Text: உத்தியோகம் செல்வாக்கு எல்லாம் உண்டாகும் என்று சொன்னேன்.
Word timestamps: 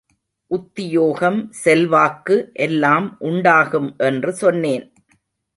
உத்தியோகம் 0.51 1.37
செல்வாக்கு 1.51 2.37
எல்லாம் 2.53 3.07
உண்டாகும் 3.19 3.95
என்று 3.97 4.33
சொன்னேன். 4.33 4.85